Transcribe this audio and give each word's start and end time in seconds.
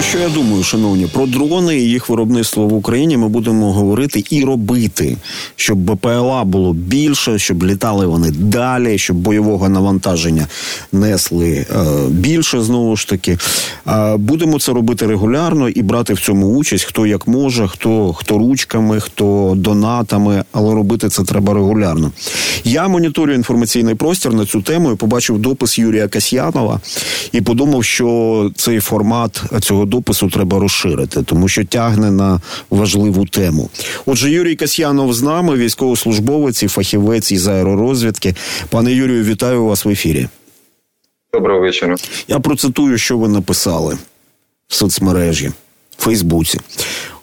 Що 0.00 0.18
я 0.18 0.28
думаю, 0.28 0.62
шановні, 0.62 1.06
про 1.06 1.26
дрони 1.26 1.76
і 1.76 1.88
їх 1.88 2.08
виробництво 2.08 2.66
в 2.66 2.74
Україні 2.74 3.16
ми 3.16 3.28
будемо 3.28 3.72
говорити 3.72 4.24
і 4.30 4.44
робити, 4.44 5.16
щоб 5.56 5.78
БПЛА 5.78 6.44
було 6.44 6.72
більше, 6.72 7.38
щоб 7.38 7.64
літали 7.64 8.06
вони 8.06 8.30
далі, 8.30 8.98
щоб 8.98 9.16
бойового 9.16 9.68
навантаження 9.68 10.46
несли 10.92 11.66
е, 11.70 11.84
більше 12.08 12.60
знову 12.60 12.96
ж 12.96 13.08
таки. 13.08 13.38
Е, 13.88 14.16
будемо 14.16 14.58
це 14.58 14.72
робити 14.72 15.06
регулярно 15.06 15.68
і 15.68 15.82
брати 15.82 16.14
в 16.14 16.20
цьому 16.20 16.46
участь, 16.46 16.84
хто 16.84 17.06
як 17.06 17.28
може, 17.28 17.68
хто 17.68 18.12
хто 18.12 18.38
ручками, 18.38 19.00
хто 19.00 19.52
донатами, 19.56 20.44
але 20.52 20.74
робити 20.74 21.08
це 21.08 21.22
треба 21.22 21.54
регулярно. 21.54 22.12
Я 22.64 22.88
моніторю 22.88 23.32
інформаційний 23.32 23.94
простір 23.94 24.34
на 24.34 24.46
цю 24.46 24.62
тему 24.62 24.92
і 24.92 24.96
побачив 24.96 25.38
допис 25.38 25.78
Юрія 25.78 26.08
Касьянова 26.08 26.80
і 27.32 27.40
подумав, 27.40 27.84
що 27.84 28.50
цей 28.56 28.80
формат 28.80 29.42
цього 29.60 29.85
допису 29.86 30.30
треба 30.30 30.58
розширити, 30.58 31.22
тому 31.22 31.48
що 31.48 31.64
тягне 31.64 32.10
на 32.10 32.40
важливу 32.70 33.26
тему. 33.26 33.70
Отже, 34.06 34.30
Юрій 34.30 34.56
Касьянов 34.56 35.14
з 35.14 35.22
нами, 35.22 35.56
військовослужбовець 35.56 36.62
і 36.62 36.68
фахівець 36.68 37.32
із 37.32 37.48
аеророзвідки. 37.48 38.34
Пане 38.70 38.92
Юрію, 38.92 39.24
вітаю 39.24 39.64
вас 39.64 39.84
в 39.84 39.88
ефірі. 39.88 40.28
Доброго 41.32 41.60
вечора. 41.60 41.96
Я 42.28 42.40
процитую, 42.40 42.98
що 42.98 43.18
ви 43.18 43.28
написали 43.28 43.98
в 44.68 44.74
соцмережі 44.74 45.52
в 45.98 46.02
Фейсбуці. 46.02 46.60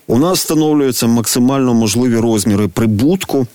У 0.08 0.20
нас 0.20 0.40
встановлюються 0.40 1.08
максимально 1.08 1.74
можливі 1.74 2.18
розміри 2.18 2.68
прибутку, 2.68 3.48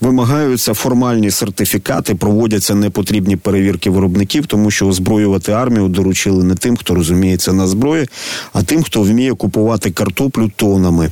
вимагаються 0.00 0.74
формальні 0.74 1.30
сертифікати, 1.30 2.14
проводяться 2.14 2.74
непотрібні 2.74 3.36
перевірки 3.36 3.90
виробників, 3.90 4.46
тому 4.46 4.70
що 4.70 4.86
озброювати 4.86 5.52
армію 5.52 5.88
доручили 5.88 6.44
не 6.44 6.54
тим, 6.54 6.76
хто 6.76 6.94
розуміється 6.94 7.52
на 7.52 7.66
зброї, 7.66 8.08
а 8.52 8.62
тим, 8.62 8.82
хто 8.82 9.02
вміє 9.02 9.34
купувати 9.34 9.90
картоплю 9.90 10.50
тонами 10.56 11.10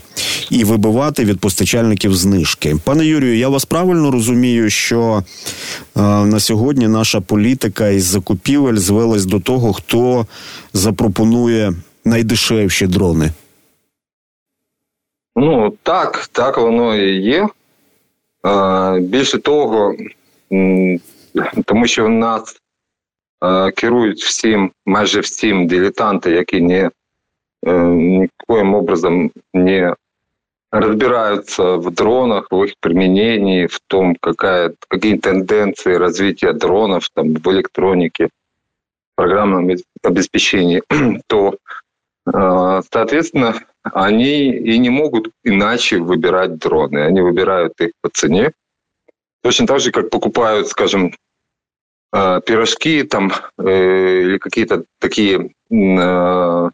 і 0.51 0.65
вибивати 0.65 1.25
від 1.25 1.41
постачальників 1.41 2.17
знижки. 2.17 2.77
Пане 2.85 3.07
Юрію, 3.07 3.39
я 3.39 3.49
вас 3.49 3.65
правильно 3.65 4.11
розумію, 4.11 4.71
що 4.71 5.25
е, 5.97 6.01
на 6.05 6.41
сьогодні 6.41 6.89
наша 6.89 7.21
політика 7.21 7.89
із 7.89 8.05
закупівель 8.05 8.77
звелась 8.77 9.25
до 9.25 9.41
того, 9.41 9.73
хто 9.73 10.27
запропонує 10.73 11.73
найдешевші 12.05 12.87
дрони. 12.87 13.31
Ну 15.36 15.78
так, 15.84 16.28
так 16.28 16.58
воно 16.58 16.96
і 16.96 17.16
є. 17.16 17.48
А, 18.44 18.98
Більше 19.02 19.38
того, 19.38 19.96
тому 21.66 21.88
що 21.88 22.06
в 22.06 22.10
нас 22.10 22.62
а, 23.40 23.72
керують 23.72 24.24
всім, 24.24 24.72
майже 24.86 25.20
всім 25.20 25.68
дилетанти, 25.68 26.32
які 26.32 26.62
не 26.62 26.92
а, 27.66 27.72
е, 27.72 27.84
никоим 27.90 28.76
образом 28.76 29.32
не 29.54 29.96
разбираются 30.72 31.76
в 31.76 31.92
дронах, 31.92 32.48
в 32.52 32.64
их 32.64 32.74
применении, 32.80 33.66
в 33.66 33.80
том, 33.88 34.16
какая, 34.22 34.74
какие 34.88 35.18
тенденции 35.18 35.94
развития 35.94 36.54
дронов 36.54 37.10
там, 37.14 37.34
в 37.34 37.48
электронике, 37.48 38.26
в 38.26 38.30
программном 39.16 39.70
обеспечении, 40.04 40.84
то, 41.28 41.56
соответственно, 42.26 43.56
они 43.85 44.51
и 44.51 44.79
не 44.79 44.91
могут 44.91 45.31
иначе 45.45 45.99
выбирать 45.99 46.57
дроны. 46.59 46.99
Они 46.99 47.21
выбирают 47.21 47.81
их 47.81 47.93
по 48.01 48.09
цене. 48.09 48.53
Точно 49.43 49.67
так 49.67 49.81
же, 49.81 49.93
как 49.93 50.11
покупают, 50.11 50.69
скажем, 50.69 51.15
э, 52.13 52.41
пирожки 52.47 53.03
там 53.03 53.33
э, 53.59 54.23
или 54.23 54.39
какие-то 54.39 54.85
такие 54.99 55.51
э, 55.71 56.71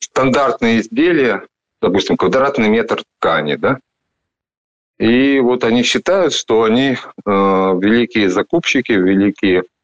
стандартные 0.00 0.80
изделия, 0.80 1.46
допустим, 1.80 2.16
квадратный 2.16 2.68
метр 2.68 3.02
ткани, 3.18 3.54
да, 3.54 3.78
и 4.98 5.40
вот 5.40 5.64
они 5.64 5.82
считают, 5.82 6.34
что 6.34 6.64
они 6.64 6.98
великие 7.24 8.28
закупщики, 8.28 8.92
великие 8.92 9.62
Э, 9.62 9.79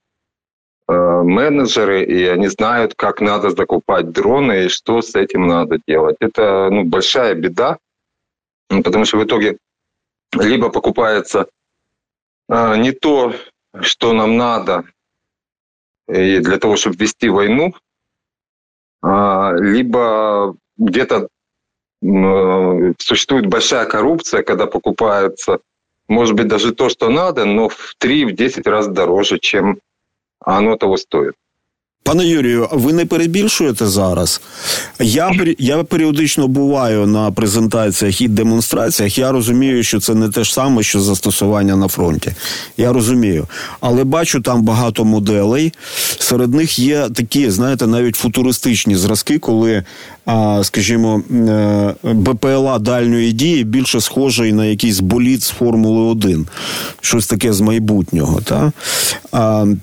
менеджеры, 0.89 2.05
и 2.05 2.25
они 2.27 2.47
знают, 2.49 2.95
как 2.95 3.21
надо 3.21 3.51
закупать 3.51 4.11
дроны 4.13 4.67
и 4.67 4.69
что 4.69 5.03
с 5.03 5.15
этим 5.17 5.47
надо 5.47 5.79
делать. 5.87 6.17
Это 6.21 6.69
ну, 6.71 6.85
большая 6.85 7.35
беда, 7.35 7.79
потому 8.69 9.05
что 9.05 9.19
в 9.19 9.25
итоге 9.25 9.59
либо 10.33 10.71
покупается 10.71 11.47
э, 12.49 12.77
не 12.77 12.93
то, 12.93 13.35
что 13.81 14.13
нам 14.13 14.37
надо 14.37 14.85
и 16.09 16.39
для 16.39 16.59
того, 16.59 16.77
чтобы 16.77 16.97
вести 16.97 17.29
войну, 17.29 17.75
э, 19.03 19.57
либо 19.59 20.57
где-то 20.77 21.29
э, 22.03 22.93
существует 22.99 23.47
большая 23.47 23.87
коррупция, 23.87 24.43
когда 24.43 24.67
покупается, 24.67 25.61
может 26.09 26.35
быть, 26.35 26.49
даже 26.49 26.75
то, 26.75 26.89
что 26.89 27.09
надо, 27.11 27.45
но 27.45 27.69
в 27.69 27.97
3-10 28.01 28.69
раз 28.69 28.87
дороже, 28.89 29.39
чем 29.39 29.81
а 30.41 30.59
оно 30.59 30.77
того 30.77 30.97
стоїть. 30.97 31.35
Пане 32.07 32.27
Юрію, 32.27 32.69
ви 32.73 32.93
не 32.93 33.07
перебільшуєте 33.07 33.87
зараз? 33.87 34.41
Я 35.01 35.33
я 35.59 35.85
періодично 35.85 36.49
буваю 36.49 37.07
на 37.07 37.33
презентаціях 37.33 38.21
і 38.21 38.29
демонстраціях. 38.29 39.19
Я 39.19 39.33
розумію, 39.33 39.83
що 39.83 40.01
це 40.01 40.15
не 40.15 40.29
те 40.29 40.45
ж 40.45 40.53
саме, 40.53 40.83
що 40.83 41.01
застосування 41.01 41.77
на 41.77 41.89
фронті. 41.89 42.33
Я 42.77 42.93
розумію, 42.93 43.47
але 43.81 44.05
бачу 44.05 44.41
там 44.41 44.63
багато 44.63 45.05
моделей. 45.05 45.73
Серед 46.19 46.55
них 46.55 46.79
є 46.79 47.09
такі, 47.15 47.51
знаєте, 47.51 47.87
навіть 47.87 48.17
футуристичні 48.17 48.97
зразки, 48.97 49.39
коли 49.39 49.85
скажімо, 50.63 51.23
е, 51.31 51.95
БПЛА 52.13 52.79
дальньої 52.79 53.33
дії 53.33 53.65
більше 53.65 54.01
схожий 54.01 54.53
на 54.53 54.65
якийсь 54.65 55.01
боліт 55.01 55.43
з 55.43 55.51
Формули 55.51 56.11
1, 56.11 56.47
щось 57.01 57.27
таке 57.27 57.53
з 57.53 57.61
майбутнього. 57.61 58.41
Та? 58.41 58.73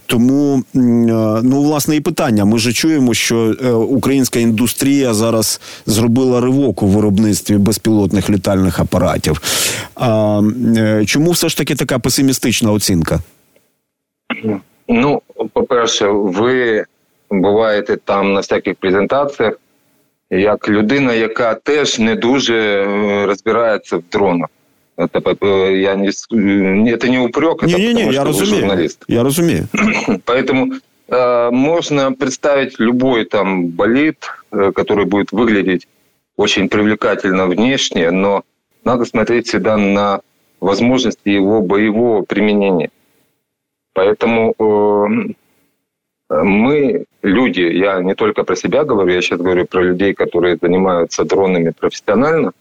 Тому, 0.06 0.64
е, 0.76 0.80
ну, 1.44 1.64
власне, 1.64 1.96
і 1.96 2.02
питання. 2.02 2.46
Ми 2.46 2.60
ж 2.60 2.74
чуємо, 2.74 3.14
що 3.14 3.56
е, 3.64 3.72
українська 3.72 4.40
індустрія 4.40 5.14
зараз 5.14 5.62
зробила 5.86 6.42
ривок 6.42 6.84
у 6.84 6.88
виробництві 6.88 7.58
безпілотних 7.58 8.30
літальних 8.30 8.80
апаратів. 8.80 9.42
Чому 11.06 11.32
все 11.32 11.50
ж 11.50 11.58
таки 11.58 11.76
така 11.76 12.00
песимістична 12.00 12.72
оцінка? 12.72 13.20
Ну, 14.88 15.22
по-перше, 15.54 16.08
ви 16.08 16.86
буваєте 17.32 17.98
там 17.98 18.34
на 18.34 18.40
всяких 18.40 18.76
презентаціях 18.76 19.54
як 20.40 20.70
людина, 20.70 21.14
яка 21.14 21.54
теж 21.56 22.00
не 22.00 22.16
дуже 22.16 22.86
розбирається 23.26 23.98
в 23.98 24.04
дронах. 24.12 24.50
Я 24.98 25.96
не, 25.96 26.92
это 26.92 27.10
не 27.10 27.20
упрек, 27.20 27.64
это 27.64 27.78
не, 27.78 27.94
не, 27.94 28.06
не, 28.06 28.14
я 28.14 28.24
разумею, 28.24 28.56
журналист. 28.56 29.04
Я 29.08 29.24
разумею. 29.24 29.68
Поэтому 30.26 30.74
э, 31.08 31.50
можно 31.52 32.12
представить 32.12 32.80
любой 32.80 33.26
там 33.26 33.68
болид, 33.70 34.18
э, 34.52 34.72
который 34.72 35.06
будет 35.06 35.32
выглядеть 35.32 35.88
очень 36.38 36.70
привлекательно 36.70 37.48
внешне, 37.48 38.12
но 38.12 38.44
надо 38.86 39.06
смотреть 39.06 39.48
всегда 39.48 39.78
на 39.78 40.22
возможности 40.60 41.30
его 41.30 41.62
боевого 41.62 42.22
применения. 42.22 42.92
Поэтому 43.94 44.54
э, 44.60 46.34
мы 46.44 47.06
люди, 47.24 47.62
я 47.62 48.02
не 48.02 48.14
только 48.14 48.44
про 48.44 48.56
себя 48.56 48.84
говорю, 48.84 49.14
я 49.14 49.22
сейчас 49.22 49.40
говорю 49.40 49.66
про 49.66 49.82
людей, 49.82 50.14
которые 50.14 50.58
занимаются 50.62 51.24
дронами 51.24 51.72
профессионально, 51.72 52.52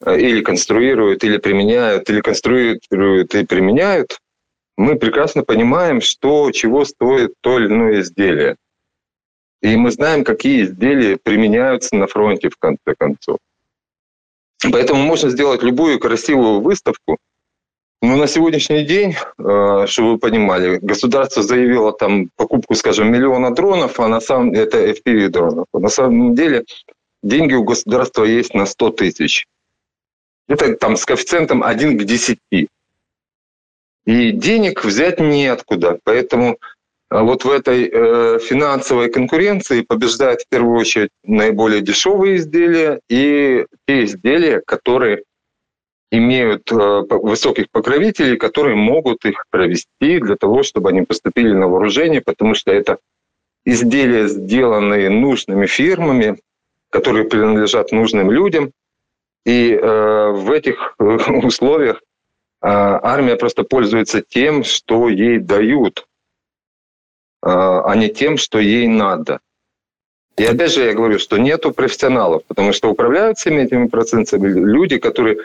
э, 0.00 0.18
или 0.18 0.40
конструируют, 0.40 1.24
или 1.24 1.38
применяют, 1.38 2.08
или 2.08 2.20
конструируют 2.20 3.34
и 3.34 3.44
применяют, 3.44 4.18
мы 4.76 4.96
прекрасно 4.96 5.42
понимаем, 5.42 6.00
что, 6.00 6.50
чего 6.52 6.84
стоит 6.84 7.34
то 7.40 7.58
или 7.58 7.66
иное 7.66 8.00
изделие. 8.00 8.56
И 9.62 9.76
мы 9.76 9.90
знаем, 9.90 10.24
какие 10.24 10.64
изделия 10.64 11.16
применяются 11.22 11.96
на 11.96 12.06
фронте, 12.06 12.48
в 12.48 12.56
конце 12.58 12.94
концов. 12.98 13.38
Поэтому 14.72 15.02
можно 15.02 15.30
сделать 15.30 15.62
любую 15.62 15.98
красивую 15.98 16.60
выставку– 16.60 17.18
ну, 18.04 18.16
на 18.16 18.26
сегодняшний 18.26 18.84
день, 18.84 19.14
э, 19.38 19.86
чтобы 19.86 20.12
вы 20.12 20.18
понимали, 20.18 20.78
государство 20.82 21.42
заявило 21.42 21.92
там 21.92 22.28
покупку, 22.36 22.74
скажем, 22.74 23.10
миллиона 23.10 23.54
дронов, 23.54 23.98
а 24.00 24.08
на 24.08 24.20
самом 24.20 24.52
это 24.52 24.78
FPV 24.78 25.28
дронов. 25.28 25.66
На 25.72 25.88
самом 25.88 26.34
деле 26.34 26.64
деньги 27.22 27.54
у 27.54 27.64
государства 27.64 28.24
есть 28.24 28.54
на 28.54 28.66
100 28.66 28.90
тысяч. 28.90 29.46
Это 30.48 30.76
там 30.76 30.96
с 30.96 31.04
коэффициентом 31.04 31.62
1 31.62 31.98
к 31.98 32.04
10. 32.04 32.38
И 32.50 34.30
денег 34.32 34.84
взять 34.84 35.18
неоткуда. 35.18 35.98
Поэтому 36.04 36.58
э, 37.10 37.20
вот 37.20 37.44
в 37.44 37.50
этой 37.50 37.88
э, 37.90 38.38
финансовой 38.38 39.10
конкуренции 39.10 39.80
побеждают 39.80 40.42
в 40.42 40.48
первую 40.48 40.78
очередь 40.78 41.10
наиболее 41.22 41.80
дешевые 41.80 42.36
изделия 42.36 43.00
и 43.08 43.64
те 43.86 44.04
изделия, 44.04 44.60
которые 44.66 45.22
имеют 46.18 46.70
э, 46.72 46.74
высоких 47.10 47.66
покровителей, 47.70 48.36
которые 48.36 48.76
могут 48.76 49.24
их 49.24 49.44
провести 49.50 50.20
для 50.20 50.36
того, 50.36 50.62
чтобы 50.62 50.90
они 50.90 51.02
поступили 51.02 51.52
на 51.52 51.68
вооружение, 51.68 52.20
потому 52.20 52.54
что 52.54 52.72
это 52.72 52.98
изделия, 53.64 54.28
сделанные 54.28 55.10
нужными 55.10 55.66
фирмами, 55.66 56.38
которые 56.90 57.24
принадлежат 57.24 57.92
нужным 57.92 58.30
людям. 58.30 58.72
И 59.44 59.72
э, 59.72 60.30
в 60.30 60.50
этих 60.50 60.94
условиях 60.98 61.96
э, 61.96 62.00
армия 62.62 63.36
просто 63.36 63.64
пользуется 63.64 64.22
тем, 64.22 64.64
что 64.64 65.08
ей 65.08 65.38
дают, 65.38 66.06
э, 67.42 67.48
а 67.48 67.94
не 67.96 68.08
тем, 68.08 68.36
что 68.36 68.58
ей 68.58 68.88
надо. 68.88 69.40
И 70.36 70.44
опять 70.44 70.72
же 70.72 70.84
я 70.84 70.94
говорю, 70.94 71.18
что 71.18 71.36
нету 71.38 71.72
профессионалов, 71.72 72.42
потому 72.48 72.72
что 72.72 72.90
управляют 72.90 73.38
всеми 73.38 73.62
этими 73.62 73.86
процентами 73.86 74.48
люди, 74.48 74.98
которые 74.98 75.38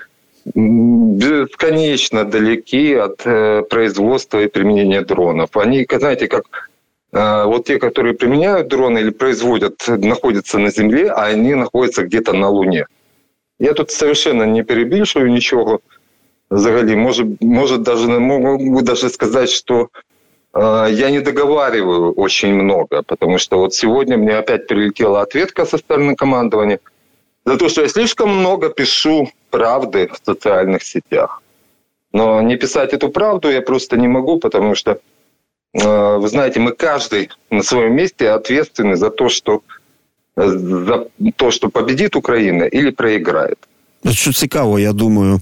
бесконечно 0.46 2.26
далеки 2.26 2.94
от 2.94 3.22
э, 3.26 3.64
производства 3.70 4.42
и 4.42 4.48
применения 4.48 5.02
дронов. 5.02 5.50
Они, 5.58 5.88
знаете, 5.92 6.28
как 6.28 6.70
э, 7.14 7.44
вот 7.46 7.66
те, 7.66 7.78
которые 7.78 8.14
применяют 8.14 8.68
дроны 8.68 9.00
или 9.00 9.12
производят, 9.12 9.88
находятся 9.88 10.60
на 10.60 10.72
Земле, 10.72 11.12
а 11.12 11.26
они 11.26 11.56
находятся 11.56 12.04
где-то 12.04 12.34
на 12.34 12.50
Луне. 12.50 12.86
Я 13.60 13.74
тут 13.74 13.92
совершенно 13.92 14.44
не 14.44 14.64
перебільшую 14.64 15.32
ничего. 15.32 15.82
взагалі. 16.50 16.96
Может, 16.96 17.28
может 17.42 17.82
даже, 17.82 18.20
могу 18.20 18.82
даже 18.82 19.10
сказать, 19.10 19.50
что 19.50 19.88
э, 20.54 20.88
я 20.92 21.12
не 21.12 21.20
договариваю 21.20 22.14
очень 22.14 22.54
много, 22.54 23.04
потому 23.04 23.38
что 23.38 23.58
вот 23.58 23.74
сегодня 23.74 24.18
мне 24.18 24.38
опять 24.38 24.68
прилетела 24.68 25.22
ответка 25.22 25.66
со 25.66 25.78
стороны 25.78 26.16
командования 26.16 26.80
за 27.50 27.58
то, 27.58 27.70
что 27.70 27.82
я 27.82 27.90
слишком 27.90 28.30
много 28.30 28.70
пишу 28.70 29.32
правды 29.50 30.08
в 30.08 30.26
социальных 30.26 30.84
сетях. 30.84 31.42
Но 32.14 32.42
не 32.42 32.58
писать 32.58 32.94
эту 32.94 33.10
правду 33.10 33.50
я 33.50 33.62
просто 33.62 33.98
не 33.98 34.08
могу, 34.08 34.40
потому 34.40 34.76
что, 34.76 34.92
э, 35.74 36.18
вы 36.22 36.28
знаете, 36.28 36.60
мы 36.60 36.72
каждый 36.72 37.30
на 37.50 37.64
своем 37.64 37.96
месте 37.96 38.30
ответственны 38.30 38.96
за 38.96 39.10
то, 39.10 39.30
что 39.30 39.62
за 40.36 41.08
то, 41.36 41.52
что 41.52 41.70
победит 41.70 42.16
Украина 42.16 42.64
или 42.64 42.92
проиграет. 42.92 43.58
Що 44.12 44.34
цікаво, 44.34 44.80
я 44.80 44.94
думаю, 44.94 45.42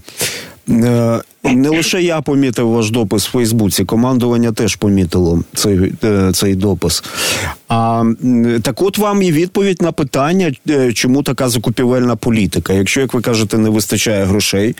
е, 0.68 1.22
не 1.54 1.68
лише 1.68 2.02
я 2.02 2.20
помітив 2.20 2.68
ваш 2.68 2.90
допис 2.90 3.28
в 3.28 3.30
Фейсбуці, 3.30 3.84
командування 3.84 4.52
теж 4.52 4.76
помітило 4.76 5.42
цей 5.54 5.92
е, 6.04 6.32
цей 6.32 6.54
допис. 6.54 7.04
А 7.68 8.04
так, 8.62 8.82
от 8.82 8.98
вам 8.98 9.22
і 9.22 9.32
відповідь 9.32 9.82
на 9.82 9.92
питання, 9.92 10.52
е, 10.68 10.92
чому 10.92 11.22
така 11.22 11.48
закупівельна 11.48 12.16
політика. 12.16 12.72
Якщо, 12.72 13.00
як 13.00 13.14
ви 13.14 13.20
кажете, 13.20 13.58
не 13.58 13.70
вистачає 13.70 14.24
грошей, 14.24 14.74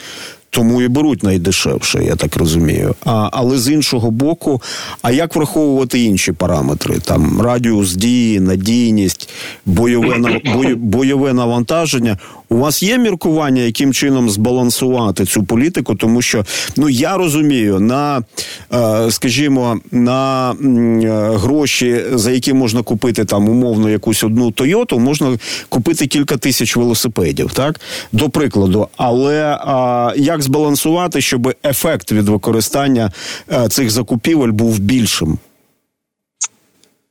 тому 0.51 0.83
і 0.83 0.89
беруть 0.89 1.23
найдешевше, 1.23 2.05
я 2.05 2.17
так 2.17 2.37
розумію. 2.37 2.95
А, 3.05 3.29
Але 3.33 3.59
з 3.59 3.73
іншого 3.73 4.11
боку, 4.11 4.63
а 5.03 5.11
як 5.11 5.37
враховувати 5.37 6.01
інші 6.01 6.33
параметри? 6.33 6.99
Там 6.99 7.41
радіус 7.41 7.95
дії, 7.95 8.41
надійність, 8.41 9.31
бойове 9.67 10.41
бойове 10.77 11.33
навантаження. 11.33 12.19
У 12.51 12.57
вас 12.57 12.83
є 12.83 12.99
міркування, 12.99 13.63
яким 13.63 13.93
чином 13.93 14.31
збалансувати 14.31 15.25
цю 15.25 15.45
політику, 15.45 15.95
тому 15.95 16.23
що 16.23 16.45
ну 16.77 16.89
я 16.89 17.17
розумію, 17.17 17.81
на 17.81 18.23
е, 18.75 19.11
скажімо, 19.11 19.81
на 19.93 20.51
е, 20.53 20.57
гроші, 21.37 22.05
за 22.13 22.31
які 22.31 22.53
можна 22.53 22.83
купити 22.83 23.25
там 23.25 23.49
умовно 23.49 23.91
якусь 23.91 24.25
одну 24.25 24.51
Тойоту, 24.51 24.99
можна 24.99 25.39
купити 25.69 26.07
кілька 26.07 26.37
тисяч 26.37 26.77
велосипедів, 26.77 27.53
так 27.53 27.81
до 28.13 28.31
прикладу. 28.31 28.89
Але 28.97 29.59
як 30.17 30.43
збалансувати, 30.43 31.21
щоб 31.21 31.55
ефект 31.65 32.13
від 32.13 32.29
використання 32.29 33.13
е, 33.53 33.69
цих 33.69 33.91
закупівель 33.91 34.53
був 34.53 34.79
більшим? 34.79 35.39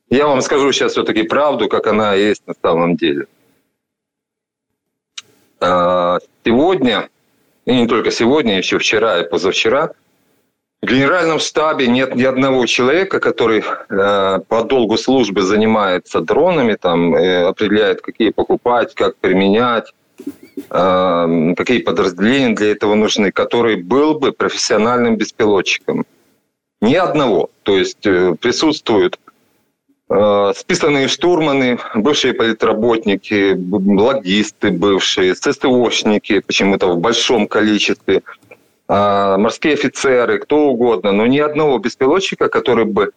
Я 0.09 0.27
вам 0.27 0.41
скажу 0.41 0.73
сейчас 0.73 0.91
все-таки 0.91 1.23
правду, 1.23 1.67
как 1.67 1.87
она 1.87 2.15
есть 2.15 2.41
на 2.47 2.53
самом 2.61 2.95
деле. 2.95 3.25
Сегодня 5.59 7.09
и 7.67 7.75
не 7.75 7.85
только 7.85 8.11
сегодня, 8.11 8.57
еще 8.57 8.79
вчера 8.79 9.19
и 9.19 9.29
позавчера, 9.29 9.91
в 10.81 10.85
генеральном 10.85 11.39
штабе 11.39 11.87
нет 11.87 12.15
ни 12.15 12.23
одного 12.23 12.65
человека, 12.65 13.19
который 13.19 13.61
э, 13.61 14.39
по 14.47 14.63
долгу 14.63 14.95
службы 14.97 15.41
занимается 15.41 16.21
дронами, 16.21 16.75
там, 16.75 17.13
э, 17.13 17.43
определяет, 17.43 18.01
какие 18.01 18.29
покупать, 18.29 18.95
как 18.95 19.17
применять, 19.17 19.91
э, 20.69 21.53
какие 21.57 21.79
подразделения 21.79 22.55
для 22.55 22.71
этого 22.71 22.95
нужны, 22.95 23.31
который 23.31 23.75
был 23.75 24.17
бы 24.17 24.31
профессиональным 24.31 25.17
беспилотчиком. 25.17 26.05
Ни 26.79 26.95
одного. 26.95 27.49
То 27.63 27.77
есть 27.77 28.05
э, 28.05 28.35
присутствуют 28.39 29.19
списанные 30.09 31.09
штурманы, 31.09 31.79
бывшие 31.93 32.33
политработники, 32.33 33.57
логисты 33.99 34.71
бывшие, 34.71 35.35
ССОшники 35.35 36.39
почему-то 36.39 36.87
в 36.93 36.99
большом 36.99 37.47
количестве, 37.47 38.21
э, 38.87 39.37
морские 39.37 39.73
офицеры, 39.73 40.39
кто 40.39 40.69
угодно, 40.69 41.11
но 41.11 41.27
ни 41.27 41.39
одного 41.39 41.77
беспилотчика, 41.79 42.47
который 42.47 42.85
бы 42.85 43.03
э, 43.03 43.09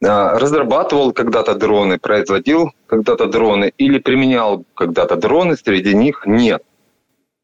разрабатывал 0.00 1.12
когда-то 1.12 1.54
дроны, 1.56 1.98
производил 1.98 2.72
когда-то 2.86 3.26
дроны 3.26 3.72
или 3.76 3.98
применял 3.98 4.64
когда-то 4.74 5.16
дроны, 5.16 5.56
среди 5.56 5.94
них 5.94 6.22
нет. 6.24 6.62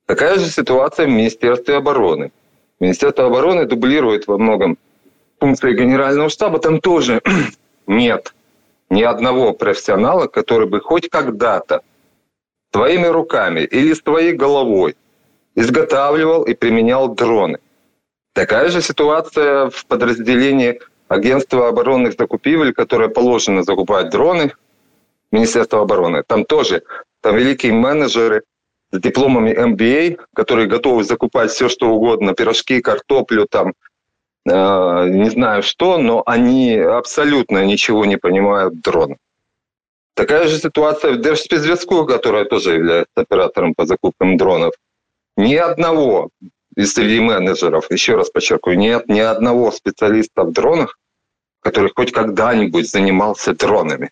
Такая 0.06 0.38
же 0.38 0.46
ситуация 0.46 1.04
в 1.06 1.10
Министерстве 1.10 1.76
обороны. 1.76 2.32
Министерство 2.80 3.26
обороны 3.26 3.66
дублирует 3.66 4.26
во 4.26 4.38
многом 4.38 4.78
функции 5.38 5.74
генерального 5.74 6.30
штаба, 6.30 6.58
там 6.58 6.80
тоже 6.80 7.20
нет 7.86 8.32
ни 8.90 9.02
одного 9.02 9.52
профессионала, 9.52 10.26
который 10.26 10.66
бы 10.66 10.80
хоть 10.80 11.08
когда-то 11.08 11.82
твоими 12.70 13.06
руками 13.06 13.60
или 13.60 13.94
с 13.94 14.02
твоей 14.02 14.32
головой 14.32 14.96
изготавливал 15.54 16.44
и 16.44 16.54
применял 16.54 17.14
дроны. 17.14 17.58
Такая 18.32 18.68
же 18.68 18.82
ситуация 18.82 19.70
в 19.70 19.86
подразделении 19.86 20.80
Агентства 21.08 21.68
оборонных 21.68 22.14
закупивель, 22.16 22.72
которое 22.72 23.08
положено 23.08 23.64
закупать 23.64 24.10
дроны, 24.10 24.52
Министерство 25.32 25.82
обороны. 25.82 26.22
Там 26.24 26.44
тоже, 26.44 26.82
там 27.20 27.36
великие 27.36 27.72
менеджеры 27.72 28.42
с 28.92 29.00
дипломами 29.00 29.50
MBA, 29.50 30.20
которые 30.34 30.68
готовы 30.68 31.02
закупать 31.02 31.50
все, 31.50 31.68
что 31.68 31.88
угодно, 31.90 32.34
пирожки, 32.34 32.80
картоплю, 32.80 33.46
там, 33.46 33.74
не 34.46 35.30
знаю 35.30 35.62
что, 35.62 35.98
но 35.98 36.22
они 36.26 36.74
абсолютно 36.76 37.64
ничего 37.64 38.04
не 38.06 38.16
понимают 38.16 38.74
в 38.74 38.80
дронах. 38.80 39.18
Такая 40.14 40.48
же 40.48 40.58
ситуация 40.58 41.12
в 41.12 41.20
Держспецзв'язку, 41.20 42.04
которая 42.04 42.44
тоже 42.44 42.74
является 42.74 43.20
оператором 43.20 43.74
по 43.74 43.86
закупкам 43.86 44.36
дронов. 44.36 44.74
Ни 45.36 45.54
одного 45.54 46.30
из 46.76 46.92
среди 46.92 47.20
менеджеров, 47.20 47.90
еще 47.90 48.16
раз 48.16 48.30
подчеркиваю, 48.30 48.78
нет 48.78 49.08
ни 49.08 49.20
одного 49.20 49.70
специалиста 49.70 50.44
в 50.44 50.52
дронах, 50.52 50.98
который 51.60 51.90
хоть 51.94 52.12
когда-нибудь 52.12 52.90
занимался 52.90 53.54
дронами. 53.54 54.10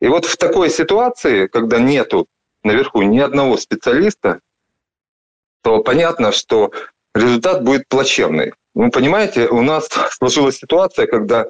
И 0.00 0.08
вот 0.08 0.24
в 0.24 0.36
такой 0.36 0.68
ситуации, 0.70 1.46
когда 1.46 1.78
нету 1.78 2.26
наверху 2.62 3.02
ни 3.02 3.18
одного 3.18 3.56
специалиста, 3.56 4.40
то 5.62 5.82
понятно, 5.82 6.32
что 6.32 6.72
результат 7.14 7.62
будет 7.64 7.88
плачевный. 7.88 8.52
Вы 8.74 8.90
понимаете, 8.90 9.48
у 9.48 9.62
нас 9.62 9.88
сложилась 10.10 10.58
ситуация, 10.58 11.06
когда, 11.06 11.46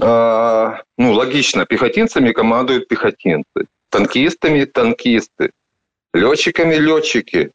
э, 0.00 0.76
ну, 0.98 1.12
логично, 1.12 1.66
пехотинцами 1.66 2.32
командуют 2.32 2.88
пехотинцы, 2.88 3.66
танкистами 3.88 4.64
танкисты, 4.64 5.52
летчиками 6.14 6.74
летчики, 6.74 7.50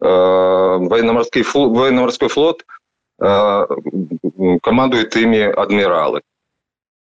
э, 0.00 0.04
военно-морской, 0.04 1.42
флот, 1.42 1.76
военно-морской 1.76 2.28
флот 2.28 2.64
э, 3.20 3.66
командуют 4.62 5.16
ими 5.16 5.42
адмиралы 5.42 6.22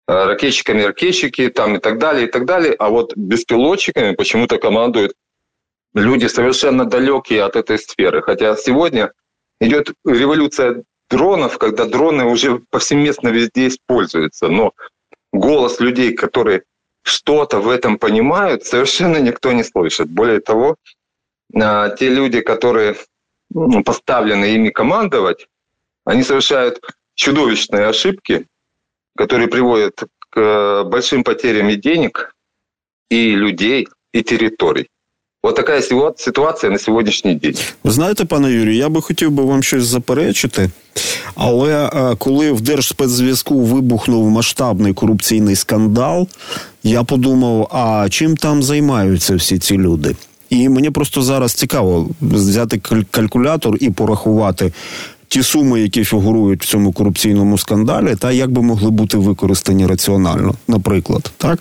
ракетчиками 0.07 0.81
ракетчики 0.81 1.49
там 1.49 1.75
и 1.75 1.79
так 1.79 1.97
далее, 1.97 2.27
и 2.27 2.31
так 2.31 2.45
далее. 2.45 2.73
А 2.73 2.89
вот 2.89 3.15
беспилотчиками 3.15 4.13
почему-то 4.15 4.57
командуют 4.57 5.13
люди 5.93 6.25
совершенно 6.27 6.85
далекие 6.85 7.43
от 7.43 7.55
этой 7.55 7.79
сферы. 7.79 8.21
Хотя 8.21 8.55
сегодня 8.55 9.11
идет 9.61 9.93
революция 10.03 10.83
дронов, 11.09 11.57
когда 11.57 11.85
дроны 11.85 12.25
уже 12.25 12.59
повсеместно 12.69 13.29
везде 13.29 13.67
используются. 13.67 14.47
Но 14.47 14.73
голос 15.31 15.79
людей, 15.79 16.13
которые 16.13 16.63
что-то 17.03 17.59
в 17.59 17.69
этом 17.69 17.97
понимают, 17.97 18.65
совершенно 18.65 19.17
никто 19.17 19.51
не 19.53 19.63
слышит. 19.63 20.09
Более 20.09 20.41
того, 20.41 20.75
а, 21.53 21.89
те 21.89 22.09
люди, 22.09 22.41
которые 22.41 22.95
ну, 23.49 23.83
поставлены 23.83 24.55
ими 24.55 24.69
командовать, 24.69 25.47
они 26.05 26.23
совершают 26.23 26.81
чудовищные 27.15 27.87
ошибки, 27.87 28.47
которые 29.15 29.47
приводят 29.47 30.03
к 30.29 30.39
э, 30.39 30.83
большим 30.85 31.23
потерям 31.23 31.69
и 31.69 31.75
денег, 31.75 32.33
и 33.09 33.35
людей, 33.35 33.87
и 34.13 34.23
территорий. 34.23 34.87
Ось 35.43 35.53
така 35.53 35.81
ситуація 36.17 36.71
на 36.71 36.77
сьогоднішній 36.77 37.35
день. 37.35 37.55
Ви 37.83 37.91
знаєте, 37.91 38.25
пане 38.25 38.51
Юрію, 38.51 38.75
я 38.75 38.89
би 38.89 39.01
хотів 39.01 39.31
би 39.31 39.43
вам 39.43 39.63
щось 39.63 39.83
заперечити. 39.83 40.69
Але 41.35 41.85
е, 41.85 42.15
коли 42.15 42.51
в 42.51 42.61
Держспецзв'язку 42.61 43.59
вибухнув 43.59 44.29
масштабний 44.29 44.93
корупційний 44.93 45.55
скандал, 45.55 46.27
я 46.83 47.03
подумав: 47.03 47.67
а 47.71 48.07
чим 48.09 48.37
там 48.37 48.63
займаються 48.63 49.35
всі 49.35 49.59
ці 49.59 49.77
люди? 49.77 50.15
І 50.49 50.69
мені 50.69 50.89
просто 50.89 51.21
зараз 51.21 51.53
цікаво 51.53 52.09
взяти 52.21 52.81
калькулятор 53.11 53.77
і 53.79 53.89
порахувати 53.89 54.73
ті 55.31 55.43
суми, 55.43 55.81
які 55.81 56.03
фігурують 56.03 56.63
в 56.63 56.67
цьому 56.67 56.91
корупційному 56.91 57.57
скандалі, 57.57 58.15
та 58.15 58.31
як 58.31 58.51
би 58.51 58.61
могли 58.61 58.89
бути 58.89 59.17
використані 59.17 59.85
раціонально, 59.85 60.55
наприклад, 60.67 61.31
так? 61.37 61.59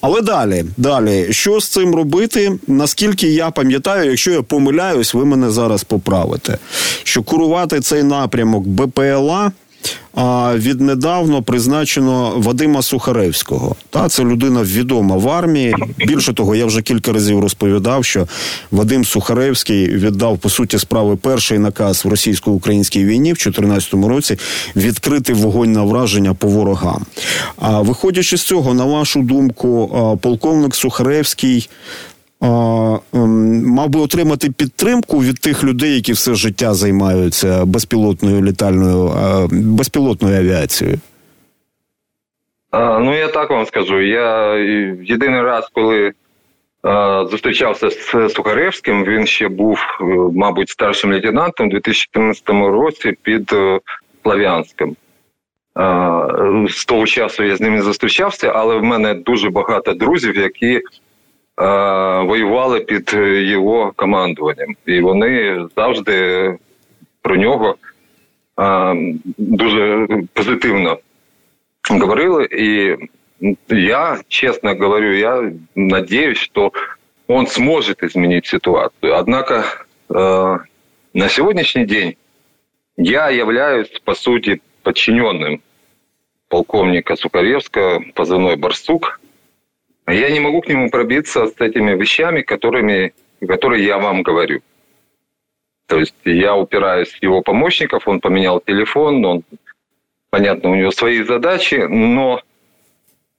Але 0.00 0.20
далі, 0.20 0.64
далі, 0.76 1.26
що 1.30 1.60
з 1.60 1.68
цим 1.68 1.94
робити? 1.94 2.58
Наскільки 2.66 3.28
я 3.28 3.50
пам'ятаю, 3.50 4.10
якщо 4.10 4.30
я 4.30 4.42
помиляюсь, 4.42 5.14
ви 5.14 5.24
мене 5.24 5.50
зараз 5.50 5.84
поправите, 5.84 6.58
що 7.02 7.22
курувати 7.22 7.80
цей 7.80 8.02
напрямок 8.02 8.66
БПЛА 8.66 9.52
віднедавно 10.54 11.42
призначено 11.42 12.32
Вадима 12.36 12.82
Сухаревського. 12.82 13.76
Та 13.90 14.08
це 14.08 14.24
людина 14.24 14.62
відома 14.62 15.16
в 15.16 15.28
армії. 15.28 15.74
Більше 15.98 16.32
того, 16.32 16.54
я 16.54 16.66
вже 16.66 16.82
кілька 16.82 17.12
разів 17.12 17.40
розповідав, 17.40 18.04
що 18.04 18.26
Вадим 18.70 19.04
Сухаревський 19.04 19.88
віддав 19.88 20.38
по 20.38 20.50
суті 20.50 20.78
справи 20.78 21.16
перший 21.16 21.58
наказ 21.58 22.04
в 22.04 22.08
російсько-українській 22.08 23.04
війні 23.04 23.32
в 23.32 23.36
2014 23.36 23.94
році 23.94 24.38
відкрити 24.76 25.32
вогонь 25.32 25.72
на 25.72 25.82
враження 25.82 26.34
по 26.34 26.48
ворогам. 26.48 27.06
А 27.56 27.80
виходячи 27.80 28.36
з 28.36 28.42
цього, 28.42 28.74
на 28.74 28.84
вашу 28.84 29.22
думку, 29.22 30.18
полковник 30.22 30.74
Сухаревський 30.74 31.68
мав 32.40 33.88
би 33.88 34.00
отримати 34.00 34.50
підтримку 34.50 35.18
від 35.18 35.38
тих 35.38 35.64
людей, 35.64 35.94
які 35.94 36.12
все 36.12 36.34
життя 36.34 36.74
займаються 36.74 37.64
безпілотною 37.64 38.42
літальною 38.42 39.10
безпілотною 39.50 40.38
авіацією? 40.38 40.98
Ну 42.72 43.16
я 43.16 43.28
так 43.28 43.50
вам 43.50 43.66
скажу. 43.66 44.00
Я 44.00 44.54
єдиний 45.02 45.42
раз, 45.42 45.68
коли 45.72 46.12
зустрічався 47.30 47.90
з 47.90 48.28
Сухаревським, 48.28 49.04
він 49.04 49.26
ще 49.26 49.48
був, 49.48 49.78
е, 50.00 50.04
мабуть, 50.34 50.68
старшим 50.68 51.12
лейтенантом 51.12 51.66
у 51.66 51.70
2014 51.70 52.48
році 52.48 53.14
під 53.22 53.52
е, 53.52 53.80
Слав'янським. 54.22 54.96
З 56.68 56.84
того 56.84 57.06
часу 57.06 57.44
я 57.44 57.56
з 57.56 57.60
ним 57.60 57.74
не 57.74 57.82
зустрічався, 57.82 58.52
але 58.54 58.76
в 58.76 58.82
мене 58.82 59.14
дуже 59.14 59.50
багато 59.50 59.92
друзів, 59.92 60.36
які 60.36 60.82
воювали 62.27 62.79
під 62.79 63.13
його 63.33 63.91
командуванням, 63.95 64.75
і 64.85 64.99
вони 64.99 65.65
завжди 65.75 66.57
про 67.21 67.35
нього 67.35 67.75
дуже 69.37 70.07
позитивно 70.33 70.97
говорили. 71.89 72.47
І 72.51 72.95
я, 73.75 74.21
честно 74.27 74.75
говорю, 74.75 75.13
я 75.13 75.51
надеюсь, 75.75 76.37
что 76.37 76.71
он 77.27 77.47
сможет 77.47 78.03
изменить 78.03 78.45
ситуацию. 78.45 79.13
Однако 79.13 79.63
на 81.13 81.29
сегодняшний 81.29 81.85
день 81.85 82.15
я 82.97 83.29
являюсь, 83.29 84.01
по 84.05 84.15
сути, 84.15 84.61
подчиненным 84.83 85.61
полковника 86.47 87.15
Сухаревского, 87.15 88.03
позывной 88.13 88.55
«Барсук», 88.55 89.19
я 90.12 90.30
не 90.30 90.40
могу 90.40 90.60
к 90.60 90.68
нему 90.68 90.90
пробиться 90.90 91.46
с 91.46 91.60
этими 91.60 91.94
вещами, 91.94 92.42
которыми, 92.42 93.12
которые 93.46 93.84
я 93.84 93.98
вам 93.98 94.22
говорю. 94.22 94.60
То 95.86 95.98
есть 95.98 96.14
я 96.24 96.54
упираюсь 96.54 97.10
в 97.12 97.22
его 97.22 97.42
помощников, 97.42 98.06
он 98.08 98.20
поменял 98.20 98.60
телефон, 98.60 99.24
он, 99.24 99.42
понятно, 100.30 100.70
у 100.70 100.74
него 100.74 100.90
свои 100.90 101.22
задачи, 101.22 101.86
но 101.88 102.42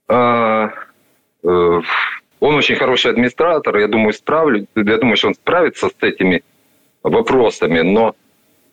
э, 0.08 0.68
э, 1.44 1.80
он 2.40 2.54
очень 2.54 2.74
хороший 2.74 3.12
администратор, 3.12 3.76
я 3.78 3.86
думаю, 3.86 4.12
справлю, 4.12 4.66
я 4.74 4.98
думаю, 4.98 5.16
что 5.16 5.28
он 5.28 5.34
справится 5.34 5.88
с 5.88 6.02
этими 6.02 6.42
вопросами, 7.02 7.80
но 7.80 8.16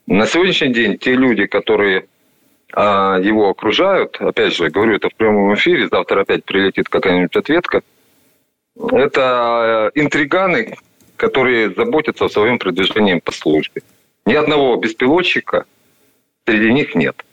на 0.08 0.25
сегодняшний 0.25 0.74
день 0.74 0.98
те 0.98 1.13
люди, 1.13 1.46
которые 1.46 2.08
его 2.75 3.50
окружают, 3.50 4.17
опять 4.19 4.53
же, 4.53 4.69
говорю 4.69 4.95
это 4.95 5.09
в 5.09 5.15
прямом 5.15 5.53
эфире, 5.53 5.88
завтра 5.88 6.21
опять 6.21 6.43
прилетит 6.43 6.89
какая-нибудь 6.89 7.36
ответка, 7.36 7.81
это 8.91 9.91
э, 9.95 10.00
интриганы, 10.01 10.75
которые 11.15 11.74
заботятся 11.74 12.25
о 12.25 12.29
своем 12.29 12.59
продвижении 12.59 13.19
по 13.19 13.31
службе. 13.31 13.81
Ни 14.25 14.33
одного 14.33 14.75
беспилотчика 14.75 15.65
среди 16.45 16.71
них 16.74 16.95
нет. 16.95 17.25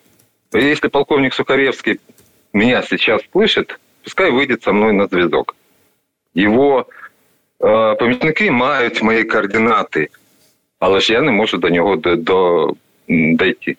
Если 0.52 0.88
полковник 0.88 1.34
Сухаревский 1.34 2.00
меня 2.52 2.82
сейчас 2.82 3.22
слышит, 3.32 3.78
пускай 4.02 4.30
выйдет 4.30 4.62
со 4.62 4.72
мной 4.72 4.92
на 4.92 5.06
зв'язок. 5.06 5.56
Его 6.34 6.86
э, 7.60 7.96
помічники 7.98 8.50
мають 8.50 9.02
мої 9.02 9.24
координати, 9.24 10.08
але 10.78 11.00
ж 11.00 11.12
я 11.12 11.20
до 11.52 11.68
нього 11.70 11.96
до, 11.96 12.16
до, 12.16 12.70
дойти. 13.08 13.76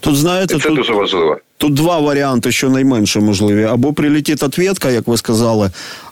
Тут 0.00 0.16
знаєте, 0.16 0.54
це 0.54 0.68
тут, 0.68 0.76
дуже 0.76 0.92
важливо. 0.92 1.36
Тут 1.56 1.74
два 1.74 1.98
варіанти, 1.98 2.52
що 2.52 2.70
найменше 2.70 3.20
можливі. 3.20 3.64
Або 3.64 3.92
прилетить 3.92 4.42
ответка, 4.42 4.90
як 4.90 5.06
ви 5.08 5.16
сказали, 5.16 5.70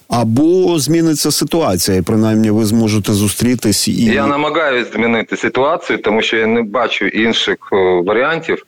або 0.09 0.79
зміниться 0.79 1.31
ситуація, 1.31 1.97
і 1.97 2.03
принаймні 2.03 2.51
ви 2.51 2.65
зможете 2.65 3.13
зустрітись 3.13 3.89
і 3.89 4.05
я 4.05 4.27
намагаюся 4.27 4.91
змінити 4.93 5.37
ситуацію, 5.37 5.99
тому 5.99 6.23
що 6.23 6.37
я 6.37 6.47
не 6.47 6.63
бачу 6.63 7.07
інших 7.07 7.57
варіантів, 8.05 8.67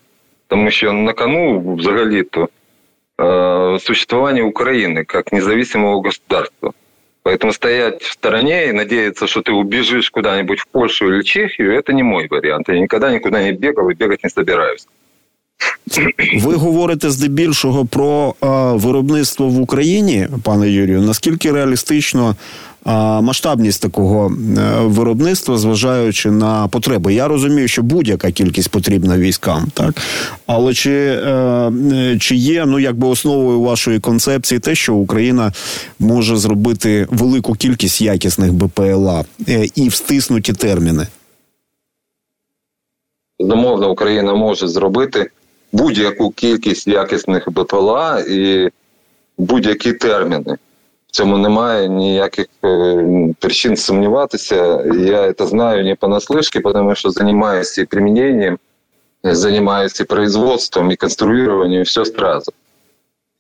тому 0.49 0.71
що 0.71 0.93
на 0.93 1.13
кону 1.13 1.75
взагалі-то 1.79 2.49
существование 3.81 4.43
України 4.43 5.05
як 5.15 5.33
независимого 5.33 6.01
государства. 6.01 6.73
Поэтому 7.28 7.54
стоять 7.54 8.04
в 8.04 8.12
стороне 8.12 8.70
и 8.70 8.74
надеяться, 8.74 9.28
что 9.28 9.42
ты 9.42 9.52
убежишь 9.54 10.10
куда-нибудь 10.10 10.60
в 10.60 10.68
Польшу 10.68 11.08
или 11.08 11.24
Чехию, 11.24 11.74
это 11.74 11.94
не 11.94 12.04
мой 12.04 12.28
вариант. 12.28 12.68
Я 12.68 12.80
никогда 12.80 13.12
никуда 13.12 13.42
не 13.42 13.54
бегал 13.54 13.90
и 13.90 13.94
бегать 13.94 14.24
не 14.24 14.30
собираюсь. 14.30 14.88
Ви 16.42 16.56
говорите 16.56 17.10
здебільшого 17.10 17.86
про 17.86 18.36
а, 18.40 18.74
виробництво 18.74 19.48
в 19.48 19.62
Україні, 19.62 20.28
пане 20.44 20.70
Юрію. 20.70 21.02
Наскільки 21.02 21.52
реалістично 21.52 22.30
а, 22.30 22.67
масштабність 23.23 23.83
такого 23.83 24.27
е, 24.27 24.81
виробництва, 24.81 25.59
зважаючи 25.59 26.31
на 26.31 26.69
потреби? 26.69 27.15
Я 27.15 27.29
розумію, 27.29 27.69
що 27.69 27.83
будь-яка 27.83 28.31
кількість 28.31 28.71
потрібна 28.71 29.19
військам, 29.19 29.67
так 29.75 30.03
але 30.47 30.75
чи 30.75 30.93
е, 30.93 32.17
чи 32.21 32.37
є 32.37 32.67
ну 32.67 32.79
якби 32.79 33.09
основою 33.09 33.61
вашої 33.61 34.01
концепції 34.01 34.61
те, 34.61 34.75
що 34.75 34.95
Україна 34.95 35.53
може 35.99 36.37
зробити 36.37 37.07
велику 37.11 37.55
кількість 37.55 38.01
якісних 38.01 38.53
БПЛА 38.53 39.25
е, 39.49 39.67
і 39.75 39.89
в 39.89 39.95
стиснуті 39.95 40.53
терміни? 40.53 41.07
Безумовно, 43.41 43.91
Україна 43.91 44.35
може 44.35 44.69
зробити 44.69 45.31
будь-яку 45.73 46.31
кількість 46.31 46.87
якісних 46.89 47.51
БПЛА 47.51 48.25
і 48.29 48.69
будь-які 49.39 49.93
терміни. 49.93 50.57
В 51.08 51.12
цьому 51.12 51.38
немає 51.38 51.90
ніяких 51.90 52.46
причин 53.40 53.78
сумніватися. 53.78 54.84
Я 54.98 55.34
це 55.34 55.48
знаю 55.48 55.84
не 55.84 55.96
понаслышке, 55.96 56.62
тому 56.62 56.96
що 56.96 57.10
займаюся 57.10 57.82
і 57.82 57.86
применением, 57.86 58.60
занимаюсь 59.24 60.02
и 60.02 60.04
производством, 60.04 60.92
и 60.92 60.96
конструированием, 60.96 61.82
и 61.82 61.84
все 61.84 62.06
сразу. 62.06 62.52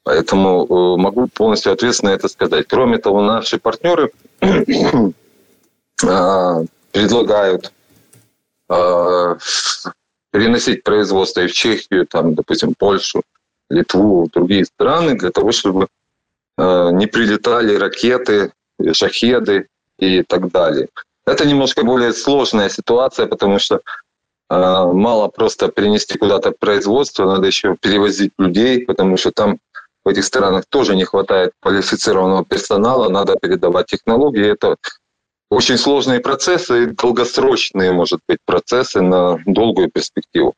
Поэтому 0.03 0.97
могу 0.97 1.27
полностью 1.27 1.71
ответственно 1.71 2.11
это 2.11 2.27
сказать. 2.27 2.67
Кроме 2.67 2.97
того, 2.97 3.21
наши 3.21 3.57
партнеры 3.57 4.11
предлагают 6.91 7.71
переносить 10.31 10.83
производство 10.83 11.41
и 11.41 11.47
в 11.47 11.53
Чехию, 11.53 12.05
там, 12.07 12.33
допустим, 12.33 12.73
Польшу, 12.77 13.21
Литву, 13.69 14.29
другие 14.33 14.65
страны, 14.65 15.15
для 15.15 15.29
того, 15.29 15.51
чтобы 15.51 15.83
э, 15.83 15.87
не 16.58 17.06
прилетали 17.06 17.76
ракеты, 17.76 18.52
шахеды 18.92 19.68
и 19.98 20.22
так 20.22 20.50
далее. 20.50 20.88
Это 21.26 21.46
немножко 21.46 21.84
более 21.84 22.12
сложная 22.12 22.68
ситуация, 22.70 23.26
потому 23.26 23.58
что 23.58 23.76
э, 23.76 23.80
мало 24.48 25.28
просто 25.28 25.68
перенести 25.68 26.18
куда-то 26.18 26.52
производство, 26.52 27.26
надо 27.26 27.46
еще 27.46 27.76
перевозить 27.80 28.32
людей, 28.38 28.84
потому 28.86 29.16
что 29.16 29.30
там 29.30 29.58
в 30.04 30.08
этих 30.08 30.24
странах 30.24 30.64
тоже 30.70 30.96
не 30.96 31.04
хватает 31.04 31.52
квалифицированного 31.60 32.44
персонала, 32.44 33.10
надо 33.10 33.36
передавать 33.36 33.86
технологии. 33.86 34.52
Это 34.52 34.76
очень 35.50 35.76
сложные 35.76 36.20
процессы 36.20 36.84
и 36.84 36.86
долгосрочные, 36.86 37.92
может 37.92 38.20
быть, 38.26 38.38
процессы 38.46 39.02
на 39.02 39.38
долгую 39.44 39.90
перспективу. 39.90 40.54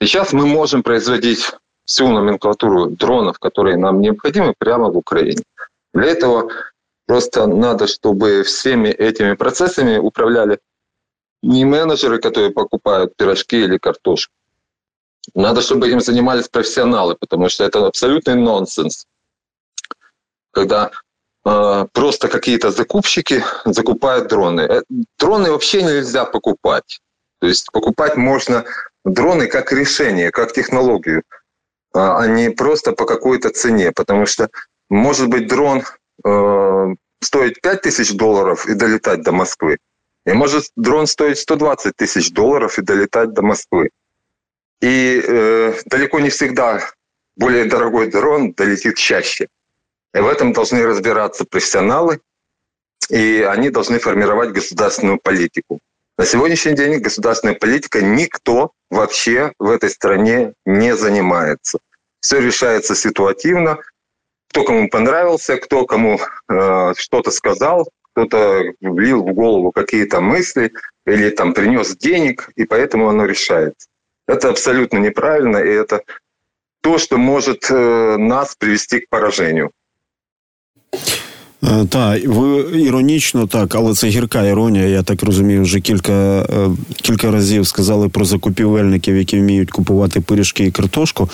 Сейчас 0.00 0.32
мы 0.32 0.46
можем 0.46 0.82
производить 0.82 1.50
всю 1.84 2.08
номенклатуру 2.08 2.86
дронов, 2.86 3.38
которые 3.38 3.76
нам 3.76 4.00
необходимы, 4.00 4.54
прямо 4.58 4.90
в 4.90 4.96
Украине. 4.96 5.42
Для 5.92 6.06
этого 6.06 6.50
просто 7.06 7.46
надо, 7.46 7.86
чтобы 7.86 8.42
всеми 8.42 8.88
этими 8.88 9.34
процессами 9.34 9.98
управляли 9.98 10.58
не 11.42 11.64
менеджеры, 11.64 12.18
которые 12.18 12.50
покупают 12.50 13.16
пирожки 13.16 13.56
или 13.64 13.78
картошку, 13.78 14.32
Надо, 15.34 15.60
чтобы 15.60 15.86
этим 15.88 16.00
занимались 16.00 16.48
профессионалы, 16.48 17.16
потому 17.16 17.48
что 17.48 17.64
это 17.64 17.86
абсолютный 17.86 18.34
нонсенс. 18.34 19.06
Когда 20.52 20.90
э, 21.44 21.86
просто 21.92 22.28
какие-то 22.28 22.70
закупщики 22.70 23.44
закупают 23.64 24.28
дроны. 24.28 24.62
Э, 24.62 24.82
дроны 25.18 25.50
вообще 25.50 25.82
нельзя 25.82 26.24
покупать. 26.24 27.00
То 27.40 27.48
есть 27.48 27.70
покупать 27.72 28.16
можно 28.16 28.64
дроны 29.04 29.46
как 29.46 29.72
решение, 29.72 30.30
как 30.30 30.52
технологию, 30.52 31.22
а 31.94 32.26
не 32.26 32.50
просто 32.50 32.92
по 32.92 33.06
какой-то 33.06 33.50
цене. 33.50 33.92
Потому 33.92 34.26
что 34.26 34.50
может 34.90 35.28
быть 35.28 35.48
дрон 35.48 35.82
э, 36.24 36.86
стоить 37.22 37.60
5 37.60 37.82
тысяч 37.82 38.12
долларов 38.12 38.66
и 38.66 38.74
долетать 38.74 39.22
до 39.22 39.32
Москвы. 39.32 39.78
И 40.26 40.32
может 40.32 40.66
дрон 40.76 41.06
стоить 41.06 41.38
120 41.38 41.96
тысяч 41.96 42.32
долларов 42.32 42.78
и 42.78 42.82
долетать 42.82 43.32
до 43.32 43.42
Москвы. 43.42 43.90
И 44.80 45.22
э, 45.24 45.74
далеко 45.86 46.20
не 46.20 46.30
всегда 46.30 46.80
более 47.36 47.64
дорогой 47.64 48.10
дрон 48.10 48.52
долетит 48.52 48.96
чаще. 48.96 49.48
И 50.14 50.18
в 50.18 50.26
этом 50.26 50.52
должны 50.52 50.84
разбираться 50.86 51.44
профессионалы, 51.44 52.20
и 53.10 53.42
они 53.42 53.70
должны 53.70 53.98
формировать 53.98 54.52
государственную 54.52 55.18
политику. 55.18 55.80
На 56.16 56.26
сегодняшний 56.26 56.74
день 56.74 57.00
государственной 57.00 57.56
политикой 57.56 58.02
никто 58.02 58.70
вообще 58.88 59.52
в 59.58 59.68
этой 59.68 59.90
стране 59.90 60.52
не 60.64 60.94
занимается. 60.96 61.80
Все 62.20 62.40
решается 62.40 62.94
ситуативно. 62.94 63.78
Кто 64.50 64.62
кому 64.62 64.88
понравился, 64.88 65.56
кто 65.56 65.84
кому 65.86 66.20
э, 66.48 66.94
что-то 66.96 67.32
сказал, 67.32 67.90
кто-то 68.12 68.62
влил 68.80 69.22
в 69.24 69.34
голову 69.34 69.72
какие-то 69.72 70.20
мысли 70.20 70.72
или 71.04 71.30
там 71.30 71.52
принес 71.52 71.96
денег, 71.96 72.48
и 72.54 72.64
поэтому 72.64 73.08
оно 73.08 73.26
решается. 73.26 73.88
Это 74.28 74.50
абсолютно 74.50 74.98
неправильно, 74.98 75.56
и 75.56 75.68
это 75.68 76.02
то, 76.80 76.98
что 76.98 77.18
может 77.18 77.68
э, 77.70 78.16
нас 78.18 78.54
привести 78.54 79.00
к 79.00 79.08
поражению. 79.08 79.72
Е, 81.68 81.86
так, 81.90 82.22
ви 82.26 82.80
іронічно 82.80 83.46
так, 83.46 83.74
але 83.74 83.94
це 83.94 84.06
гірка 84.06 84.42
іронія. 84.42 84.86
Я 84.86 85.02
так 85.02 85.22
розумію, 85.22 85.62
вже 85.62 85.80
кілька 85.80 86.12
е, 86.12 86.70
кілька 87.02 87.30
разів 87.30 87.66
сказали 87.66 88.08
про 88.08 88.24
закупівельників, 88.24 89.16
які 89.16 89.38
вміють 89.38 89.70
купувати 89.70 90.20
пиріжки 90.20 90.64
і 90.64 90.70
картошку, 90.70 91.30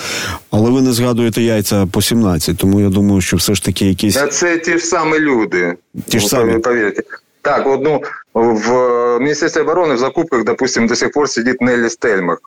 але 0.51 0.71
ви 0.71 0.83
не 0.83 0.93
згадуєте 0.93 1.43
яйця 1.43 1.87
по 1.93 2.03
17, 2.03 2.59
тому 2.59 2.81
я 2.81 2.89
думаю, 2.89 3.21
що 3.21 3.37
все 3.37 3.55
ж 3.55 3.65
таки 3.65 3.87
якісь. 3.87 4.19
Це 4.31 4.59
ті 4.59 4.79
ж 4.79 4.79
самі 4.79 5.19
люди. 5.19 5.75
Ті 6.09 6.21
ж 6.21 6.29
самі. 6.29 6.59
Повірте. 6.59 7.03
Так, 7.43 7.67
от, 7.67 7.81
ну, 7.83 8.03
в 8.35 9.19
Міністерстві 9.21 9.61
оборони 9.61 9.95
в 9.95 9.99
закупках, 9.99 10.45
допустим, 10.45 10.87
до 10.87 10.97
сих 10.97 11.13
пор 11.13 11.29
сидить 11.29 11.61
Нелли 11.61 11.91
Стельмах. 11.91 12.39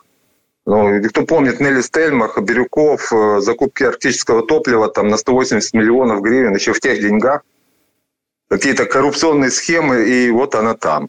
Ну, 0.66 1.02
кто 1.08 1.24
помнит 1.24 1.60
Нелли 1.60 1.82
Стельмах, 1.82 2.40
Бирюков, 2.42 3.12
э, 3.12 3.40
закупки 3.40 3.84
арктического 3.84 4.42
топлива 4.42 4.88
там 4.88 5.08
на 5.08 5.18
180 5.18 5.74
миллионов 5.74 6.22
гривен 6.22 6.54
еще 6.54 6.72
в 6.72 6.80
тех 6.80 7.00
деньгах. 7.00 7.42
Какие-то 8.54 8.84
коррупционные 8.84 9.50
схемы, 9.50 10.08
и 10.08 10.30
вот 10.30 10.54
она 10.54 10.74
там. 10.74 11.08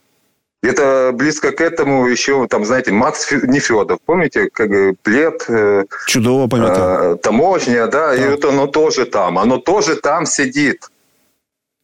Это 0.64 1.12
близко 1.14 1.52
к 1.52 1.62
этому 1.62 2.08
еще, 2.08 2.48
там, 2.48 2.66
знаете, 2.66 2.92
Макс 2.92 3.32
Нефедов, 3.32 4.00
помните, 4.04 4.50
как 4.52 4.72
плед, 5.04 5.46
э, 5.48 5.86
Чудово 6.08 6.48
памятаю. 6.48 7.14
Э, 7.14 7.18
таможня, 7.18 7.86
да, 7.86 8.08
да, 8.08 8.16
и 8.16 8.28
вот 8.32 8.46
оно 8.46 8.66
тоже 8.66 9.06
там, 9.06 9.38
оно 9.38 9.60
тоже 9.60 9.96
там 9.96 10.26
сидит. 10.26 10.90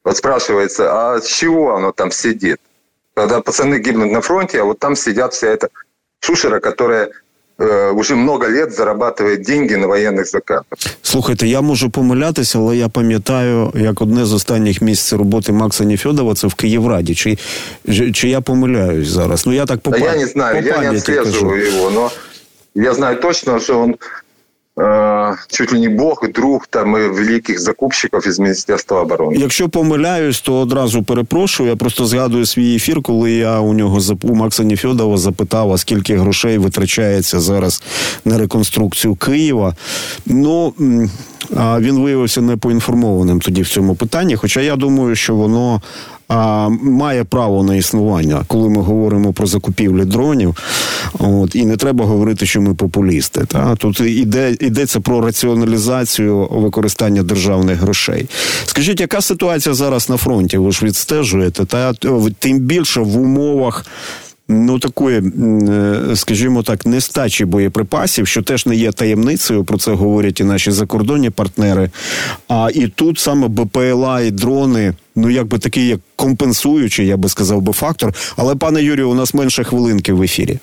Вот 0.03 0.17
спрашивается, 0.17 0.89
а 0.91 1.21
с 1.21 1.27
чего 1.27 1.75
оно 1.75 1.91
там 1.91 2.09
сидит? 2.09 2.59
Когда 3.13 3.41
пацаны 3.41 3.77
гибнут 3.77 4.11
на 4.11 4.21
фронте, 4.21 4.61
а 4.61 4.63
вот 4.63 4.79
там 4.79 4.95
сидят 4.95 5.35
вся 5.35 5.49
эта 5.49 5.69
шушера, 6.21 6.59
которая 6.59 7.11
уже 7.95 8.15
много 8.15 8.47
лет 8.47 8.73
зарабатує 8.73 9.37
деньги 9.37 9.77
на 9.77 9.87
воєнних 9.87 10.27
закатах. 10.29 10.79
Слухайте, 11.01 11.47
я 11.47 11.61
можу 11.61 11.89
помилятися, 11.89 12.59
але 12.59 12.77
я 12.77 12.89
пам'ятаю, 12.89 13.71
як 13.75 14.01
одне 14.01 14.25
з 14.25 14.33
останніх 14.33 14.81
місць 14.81 15.13
роботи 15.13 15.51
Макса 15.51 15.83
Нефьодова 15.83 16.33
це 16.33 16.47
в 16.47 16.53
Київраді. 16.53 17.15
Чи 17.15 17.37
чи 18.13 18.29
я 18.29 18.41
помиляюсь 18.41 19.07
зараз? 19.07 19.45
Ну 19.45 19.53
я 19.53 19.65
так 19.65 19.79
по, 19.79 19.97
Я 19.97 20.15
не 20.15 20.27
знаю, 20.27 20.63
я 20.65 20.81
не 20.81 20.97
отслеживаю 20.97 21.67
его, 21.67 21.89
но 21.89 22.11
я 22.75 22.93
знаю 22.93 23.21
точно, 23.21 23.59
що 23.59 23.83
він 23.83 23.95
Е, 23.95 24.20
чуть 25.47 25.73
ли 25.73 25.79
не 25.79 25.89
Бог, 25.89 26.23
друг 26.33 26.67
там 26.69 26.93
великих 26.93 27.59
закупщиків 27.59 28.27
із 28.27 28.39
Міністерства 28.39 29.01
оборони. 29.01 29.37
Якщо 29.37 29.69
помиляюсь, 29.69 30.41
то 30.41 30.59
одразу 30.59 31.03
перепрошую. 31.03 31.69
Я 31.69 31.75
просто 31.75 32.05
згадую 32.05 32.45
свій 32.45 32.75
ефір, 32.75 33.01
коли 33.01 33.31
я 33.31 33.59
у 33.59 33.73
нього 33.73 33.99
у 34.23 34.35
Макса 34.35 34.63
Ніфьодова 34.63 35.17
запитав, 35.17 35.71
а 35.71 35.77
скільки 35.77 36.17
грошей 36.17 36.57
витрачається 36.57 37.39
зараз 37.39 37.83
на 38.25 38.37
реконструкцію 38.37 39.15
Києва. 39.15 39.75
Ну 40.25 40.73
а 41.55 41.79
він 41.79 41.99
виявився 41.99 42.41
непоінформованим 42.41 43.41
тоді 43.41 43.61
в 43.61 43.67
цьому 43.67 43.95
питанні. 43.95 44.35
Хоча 44.35 44.61
я 44.61 44.75
думаю, 44.75 45.15
що 45.15 45.35
воно 45.35 45.81
а, 46.31 46.69
має 46.69 47.23
право 47.23 47.63
на 47.63 47.75
існування, 47.75 48.43
коли 48.47 48.69
ми 48.69 48.81
говоримо 48.81 49.33
про 49.33 49.47
закупівлі 49.47 50.05
дронів. 50.05 50.57
От 51.19 51.55
і 51.55 51.65
не 51.65 51.77
треба 51.77 52.05
говорити, 52.05 52.45
що 52.45 52.61
ми 52.61 52.73
популісти. 52.73 53.45
Та 53.45 53.75
тут 53.75 53.99
іде 53.99 54.55
йдеться 54.59 54.99
про 54.99 55.21
раціоналізацію 55.21 56.47
використання 56.51 57.23
державних 57.23 57.79
грошей. 57.79 58.29
Скажіть, 58.65 58.99
яка 58.99 59.21
ситуація 59.21 59.75
зараз 59.75 60.09
на 60.09 60.17
фронті? 60.17 60.57
Ви 60.57 60.71
ж 60.71 60.85
відстежуєте? 60.85 61.65
Та 61.65 61.93
тим 62.39 62.59
більше 62.59 63.01
в 63.01 63.17
умовах 63.17 63.85
ну 64.51 64.79
такої, 64.79 65.17
е, 65.19 66.15
скажімо 66.15 66.63
так, 66.63 66.85
нестачі 66.85 67.45
боєприпасів, 67.45 68.27
що 68.27 68.41
теж 68.41 68.65
не 68.65 68.75
є 68.75 68.91
таємницею. 68.91 69.63
Про 69.63 69.77
це 69.77 69.91
говорять 69.91 70.39
і 70.39 70.43
наші 70.43 70.71
закордонні 70.71 71.29
партнери. 71.29 71.89
А 72.47 72.69
і 72.73 72.87
тут 72.87 73.19
саме 73.19 73.47
БПЛА 73.47 74.21
і 74.21 74.31
дрони. 74.31 74.93
Ну, 75.15 75.29
якби 75.29 75.59
такий 75.59 75.87
як 75.87 75.99
компенсуючий, 76.15 77.07
я 77.07 77.17
би 77.17 77.29
сказав 77.29 77.61
би 77.61 77.73
фактор. 77.73 78.13
Але 78.35 78.55
пане 78.55 78.83
Юрію, 78.83 79.09
у 79.09 79.15
нас 79.15 79.33
менше 79.33 79.63
хвилинки 79.63 80.13
в 80.13 80.23
ефірі. 80.23 80.59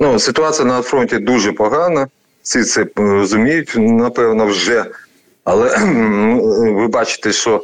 Ну, 0.00 0.18
ситуація 0.18 0.68
на 0.68 0.82
фронті 0.82 1.18
дуже 1.18 1.52
погана. 1.52 2.06
Всі 2.42 2.62
це 2.62 2.86
розуміють, 2.96 3.74
напевно, 3.76 4.46
вже. 4.46 4.84
Але 5.44 5.78
ви 6.74 6.88
бачите, 6.88 7.32
що 7.32 7.62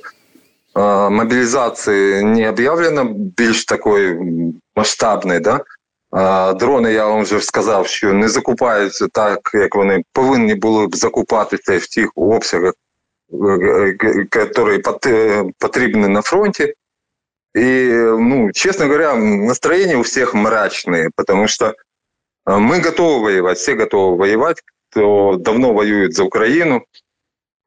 мобілізації 1.10 2.24
не 2.24 2.48
об'явлено 2.48 3.04
більш 3.36 3.64
такої 3.64 4.18
масштабної. 4.75 5.39
Да? 5.39 5.59
Дрони, 6.53 6.93
я 6.93 7.07
вам 7.07 7.23
вже 7.23 7.41
сказав, 7.41 7.87
що 7.87 8.13
не 8.13 8.29
закупаються 8.29 9.07
так, 9.07 9.51
як 9.53 9.75
вони 9.75 10.03
повинні 10.13 10.55
були 10.55 10.87
б 10.87 10.95
закупатися 10.95 11.77
в 11.77 11.87
тих 11.87 12.11
обсягах, 12.15 12.73
які 13.31 14.81
потрібні 15.59 16.07
на 16.07 16.21
фронті. 16.21 16.73
И, 17.57 17.89
ну, 18.19 18.51
честно 18.51 18.85
говоря, 18.85 19.15
настроение 19.15 19.95
у 19.95 20.01
всех 20.01 20.33
мрачные, 20.33 21.09
потому 21.15 21.47
что 21.47 21.73
мы 22.45 22.81
готовы 22.81 23.21
воевать, 23.21 23.57
все 23.57 23.75
готовы 23.75 24.17
воевать, 24.17 24.61
кто 24.89 25.37
давно 25.37 25.73
воюет 25.73 26.13
за 26.13 26.23
Украину. 26.23 26.85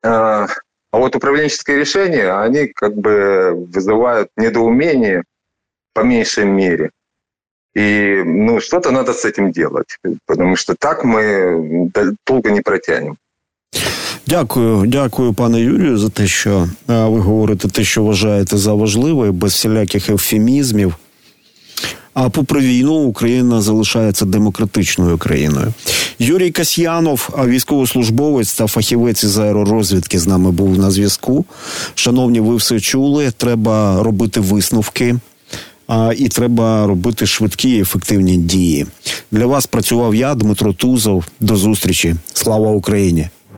А 0.02 0.46
вот 0.92 1.16
управленческие 1.16 1.78
решения, 1.78 2.32
они 2.32 2.66
как 2.66 2.96
бы 2.96 3.66
вызывают 3.74 4.28
недоумение 4.36 5.24
по 5.93 6.03
меньшей 6.03 6.45
мере. 6.45 6.89
И 7.75 8.21
ну, 8.25 8.59
что-то 8.59 8.91
надо 8.91 9.13
с 9.13 9.25
этим 9.25 9.51
делать, 9.51 9.97
потому 10.27 10.55
что 10.55 10.75
так 10.79 11.03
мы 11.03 11.89
долго 12.27 12.51
не 12.51 12.61
протянем. 12.61 13.17
Дякую, 14.27 14.85
дякую, 14.87 15.33
пане 15.33 15.61
Юрію, 15.61 15.97
за 15.97 16.09
те, 16.09 16.27
що 16.27 16.67
ви 16.87 17.19
говорите 17.19 17.67
те, 17.67 17.83
що 17.83 18.03
вважаєте 18.03 18.57
за 18.57 18.73
важливе, 18.73 19.31
без 19.31 19.51
всіляких 19.51 20.09
ефемізмів. 20.09 20.95
А 22.13 22.29
попри 22.29 22.61
війну 22.61 22.93
Україна 22.93 23.61
залишається 23.61 24.25
демократичною 24.25 25.17
країною. 25.17 25.73
Юрій 26.19 26.51
Касьянов, 26.51 27.29
військовослужбовець 27.45 28.53
та 28.53 28.67
фахівець 28.67 29.23
із 29.23 29.37
аеророзвідки 29.37 30.19
з 30.19 30.27
нами 30.27 30.51
був 30.51 30.77
на 30.77 30.91
зв'язку. 30.91 31.45
Шановні, 31.95 32.39
ви 32.39 32.55
все 32.55 32.79
чули. 32.79 33.31
Треба 33.37 34.03
робити 34.03 34.39
висновки. 34.39 35.15
А, 35.86 36.12
І 36.16 36.28
треба 36.28 36.86
робити 36.86 37.26
швидкі 37.26 37.70
і 37.70 37.80
ефективні 37.80 38.36
дії. 38.36 38.86
Для 39.32 39.46
вас 39.46 39.66
працював 39.66 40.14
я, 40.14 40.34
Дмитро 40.34 40.72
Тузов. 40.72 41.24
До 41.40 41.56
зустрічі. 41.56 42.14
Слава 42.32 42.70
Україні! 42.70 43.28